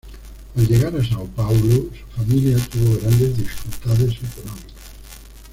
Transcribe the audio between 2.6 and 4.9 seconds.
tuvo grandes dificultades económicas.